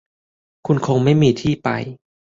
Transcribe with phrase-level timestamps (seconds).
[0.65, 1.69] คุณคงไม่มีที่ไป